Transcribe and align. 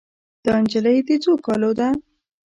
دا 0.45 0.53
نجلۍ 0.63 0.97
د 1.07 1.09
څو 1.23 1.33
کالو 1.45 1.71
ده 1.79 1.87